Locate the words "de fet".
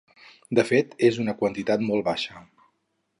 0.59-0.95